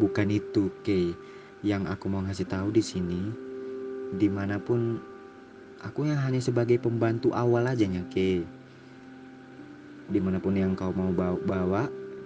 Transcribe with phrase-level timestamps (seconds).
[0.00, 1.12] bukan itu Kay
[1.60, 3.20] yang aku mau ngasih tahu di sini.
[4.16, 4.96] Di mana pun
[5.84, 8.42] aku yang hanya sebagai pembantu awal aja nya Kay.
[10.10, 11.82] Di mana pun yang kau mau bawa, bawa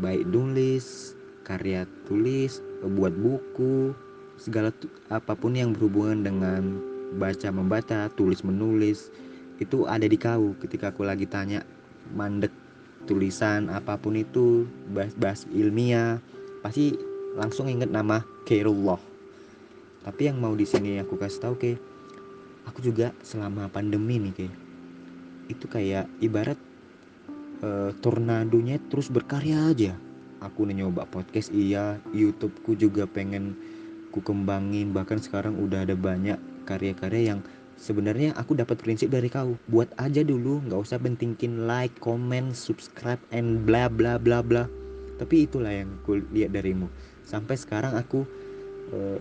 [0.00, 3.92] baik nulis karya tulis buat buku
[4.38, 4.70] segala
[5.10, 6.78] apa pun yang berhubungan dengan
[7.18, 9.12] baca membaca tulis menulis
[9.58, 10.54] itu ada di kau.
[10.58, 11.62] Ketika aku lagi tanya
[12.14, 12.50] mandek
[13.08, 16.20] tulisan apa pun itu bahas-bahas ilmiah
[16.60, 16.94] pasti
[17.38, 18.98] langsung inget nama Khairullah.
[20.02, 21.72] Tapi yang mau di sini aku kasih tahu ke
[22.66, 24.46] aku juga selama pandemi nih ke
[25.48, 26.58] itu kayak ibarat
[27.62, 29.94] uh, tornadonya terus berkarya aja.
[30.38, 31.98] Aku nyoba podcast iya.
[32.14, 33.58] YouTubeku juga pengen
[34.14, 34.94] ku kembangin.
[34.94, 37.40] Bahkan sekarang udah ada banyak karya-karya yang
[37.74, 39.58] sebenarnya aku dapat prinsip dari kau.
[39.66, 44.70] Buat aja dulu nggak usah pentingin like comment subscribe and bla bla bla bla.
[45.18, 46.86] Tapi itulah yang ku lihat darimu
[47.28, 48.24] sampai sekarang aku
[48.96, 49.20] uh,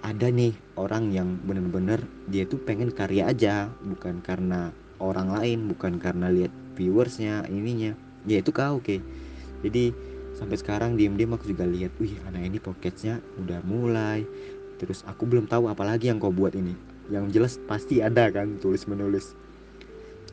[0.00, 3.68] ada nih orang yang bener-bener dia tuh pengen karya aja.
[3.84, 7.92] Bukan karena orang lain bukan karena lihat viewersnya ininya.
[8.24, 8.88] Ya itu kau oke.
[8.88, 8.98] Okay.
[9.62, 9.92] jadi
[10.32, 14.24] sampai sekarang diem-diem aku juga lihat wih anak ini pocketnya udah mulai.
[14.80, 16.74] Terus aku belum tahu apalagi yang kau buat ini.
[17.12, 19.36] Yang jelas pasti ada kan tulis menulis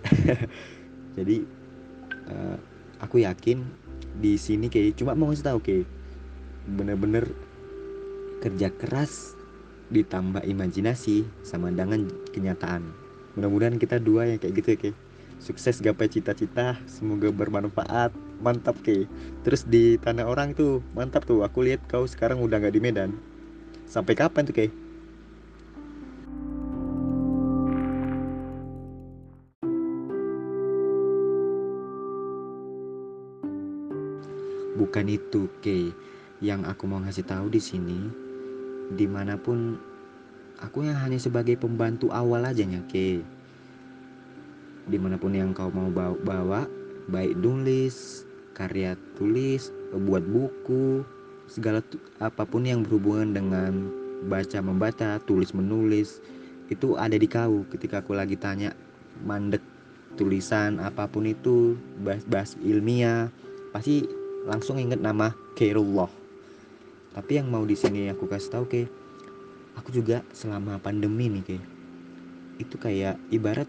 [1.17, 1.44] jadi
[2.31, 2.58] uh,
[3.04, 3.64] aku yakin
[4.20, 5.86] di sini kayak cuma mau ngasih tahu kayak
[6.66, 7.30] bener-bener
[8.40, 9.36] kerja keras
[9.92, 12.86] ditambah imajinasi sama dengan kenyataan.
[13.36, 14.98] Mudah-mudahan kita dua yang kayak gitu kayak
[15.40, 18.12] sukses gapai cita-cita semoga bermanfaat.
[18.40, 19.04] Mantap ke
[19.44, 21.44] terus di tanah orang tuh mantap tuh.
[21.44, 23.12] Aku lihat kau sekarang udah nggak di Medan.
[23.90, 24.72] Sampai kapan tuh ke
[34.80, 35.92] bukan itu ke
[36.40, 38.00] yang aku mau ngasih tahu di sini
[38.95, 39.76] di mana pun
[40.64, 43.22] aku yang hanya sebagai pembantu awal aja nya ke
[44.89, 45.94] di mana pun yang kau mau
[46.26, 46.66] bawa,
[47.14, 48.26] baik nulis
[48.58, 51.05] karya tulis buat buku
[51.45, 51.86] segala
[52.17, 53.94] apa pun yang berhubungan dengan
[54.26, 56.20] baca membaca tulis menulis
[56.70, 57.66] itu ada di kau.
[57.70, 58.73] Ketika aku lagi tanya
[59.26, 59.61] mandek
[60.17, 63.30] tulisan apa pun itu bahas-bahas ilmiah
[63.71, 64.10] pasti
[64.50, 66.19] langsung inget nama Khairullah
[67.20, 68.88] tapi yang mau di sini aku kasih tahu ke
[69.76, 71.58] aku juga selama pandemi nih ke
[72.60, 73.68] itu kayak ibarat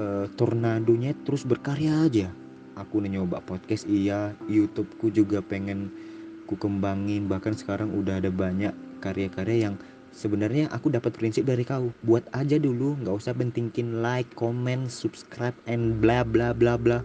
[0.00, 2.28] uh, tornadonya terus berkarya aja.
[2.74, 4.34] Aku nyoba podcast iya.
[4.50, 5.94] YouTubeku juga pengen
[6.50, 7.30] ku kembangin.
[7.30, 9.74] Bahkan sekarang udah ada banyak karya-karya yang
[10.10, 11.94] sebenarnya aku dapat prinsip dari kau.
[12.02, 17.04] Buat aja dulu nggak usah pentingin like comment subscribe and bla bla bla bla.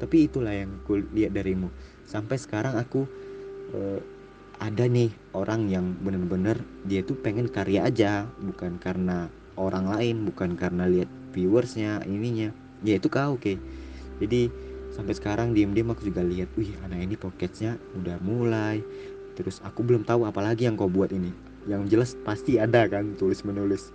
[0.00, 1.68] Tapi itulah yang ku lihat darimu.
[2.08, 3.04] Sampai sekarang aku
[3.76, 4.00] uh,
[4.60, 10.54] ada nih orang yang bener-bener dia tuh pengen karya aja bukan karena orang lain bukan
[10.54, 12.52] karena lihat viewersnya ininya.
[12.84, 13.56] Ya itu kau oke.
[14.20, 14.52] Jadi
[14.92, 18.84] sampai sekarang diem-diem aku juga lihat wih anak ini pocketnya udah mulai.
[19.34, 21.32] Terus aku belum tahu apalagi yang kau buat ini.
[21.64, 23.92] Yang jelas pasti ada kan tulis menulis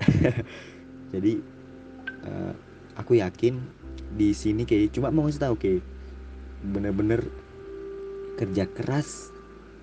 [1.12, 1.40] jadi
[2.24, 2.52] uh,
[2.96, 3.60] aku yakin
[4.16, 5.82] di sini kayak cuma mau ngasih tahu kayak
[6.64, 7.20] bener-bener
[8.36, 9.32] kerja keras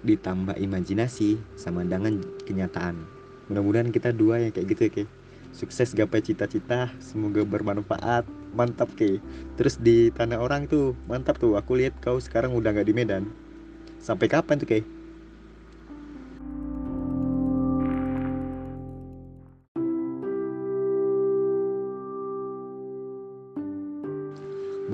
[0.04, 3.00] ditambah imajinasi sama dengan kenyataan.
[3.48, 5.06] Mudah-mudahan kita dua yang kayak gitu ya
[5.54, 8.26] sukses gapai cita-cita semoga bermanfaat.
[8.54, 9.18] Mantap ke
[9.58, 11.58] terus di tanah orang tuh mantap tuh.
[11.58, 13.24] Aku lihat kau sekarang udah nggak di Medan.
[13.98, 14.80] Sampai kapan tuh ke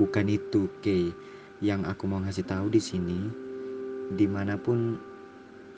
[0.00, 1.12] bukan itu ke
[1.60, 3.49] yang aku mau ngasih tahu di sini
[4.14, 4.98] di mana pun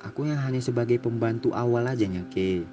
[0.02, 2.64] aku yang hanya sebagai pembantu awal aja nya ke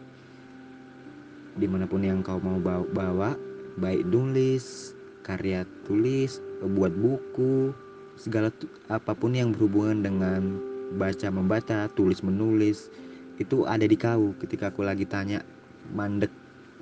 [1.59, 2.55] di mana pun yang kau mau
[2.87, 3.35] bawa,
[3.75, 4.95] baik nulis
[5.27, 7.75] karya tulis buat buku
[8.15, 8.51] segala
[8.87, 10.59] apa pun yang berhubungan dengan
[10.95, 12.87] baca membaca tulis menulis
[13.39, 14.35] itu ada di kau.
[14.39, 15.43] Ketika aku lagi tanya
[15.95, 16.31] mandek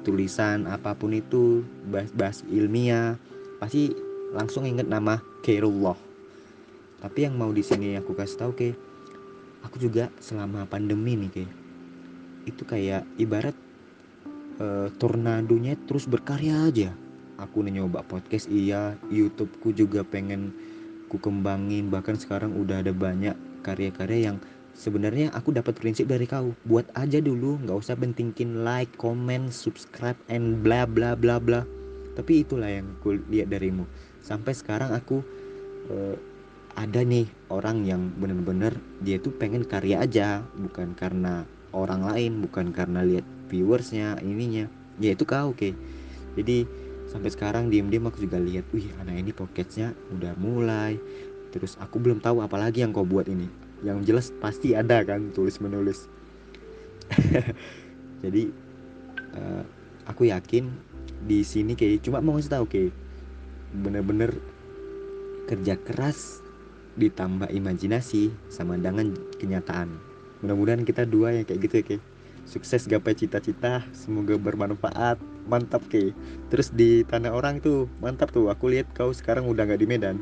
[0.06, 3.18] tulisan apa pun itu bahas-bahas ilmiah
[3.58, 3.92] pasti
[4.32, 6.07] langsung inget nama Khairullah
[7.04, 8.70] tapi yang mau di sini aku kasih tahu ke
[9.62, 11.46] aku juga selama pandemi nih ke
[12.48, 13.54] itu kayak ibarat
[14.64, 16.90] uh, tornadonya terus berkarya aja.
[17.38, 18.98] Aku nyoba podcast iya.
[19.14, 20.56] YouTubeku juga pengen
[21.12, 21.94] ku kembangin.
[21.94, 24.38] Bahkan sekarang udah ada banyak karya-karya yang
[24.74, 26.56] sebenarnya aku dapat prinsip dari kau.
[26.66, 31.62] Buat aja dulu nggak usah pentingin like comment subscribe and bla bla bla bla.
[32.18, 33.86] Tapi itulah yang ku lihat darimu.
[34.26, 35.22] Sampai sekarang aku
[35.94, 36.18] uh,
[36.78, 42.70] ada nih orang yang bener-bener dia tuh pengen karya aja bukan karena orang lain bukan
[42.70, 44.70] karena lihat viewersnya ininya.
[45.02, 45.74] Ya itu kau oke.
[46.38, 46.70] Jadi
[47.10, 51.02] sampai sekarang diem-diem aku juga lihat wih anak ini podcastnya udah mulai.
[51.50, 53.50] Terus aku belum tahu apalagi yang kau buat ini.
[53.82, 56.06] Yang jelas pasti ada kan tulis menulis
[58.24, 58.52] jadi
[59.36, 59.64] uh,
[60.08, 60.72] aku yakin
[61.26, 62.94] di sini kayak cuma mau ngasih tahu kayak
[63.74, 64.32] bener-bener
[65.48, 66.44] kerja keras
[66.98, 69.94] ditambah imajinasi sama dengan kenyataan.
[70.42, 72.04] Mudah-mudahan kita dua yang kayak gitu ya kayak
[72.48, 75.22] sukses gapai cita-cita semoga bermanfaat.
[75.48, 76.12] Mantap ke.
[76.52, 78.52] Terus di tanah orang tuh mantap tuh.
[78.52, 80.20] Aku lihat kau sekarang udah nggak di Medan.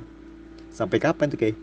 [0.69, 1.57] Sampai kapan tuh ke